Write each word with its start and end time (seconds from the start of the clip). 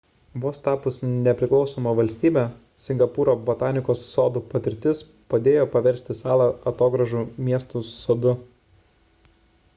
vos 0.43 0.59
tapus 0.67 0.95
nepriklausoma 1.25 1.91
valstybe 1.99 2.45
singapūro 2.85 3.35
botanikos 3.51 4.05
sodų 4.15 4.43
patirtis 4.55 5.03
padėjo 5.35 5.67
paversti 5.77 6.19
salą 6.23 6.49
atogrąžų 6.75 7.23
miestu 7.51 7.85
sodu 7.93 8.35